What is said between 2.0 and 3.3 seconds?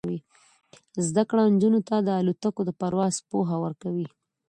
د الوتکو د پرواز